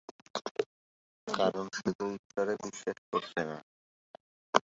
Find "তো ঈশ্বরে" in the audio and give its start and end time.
1.97-2.53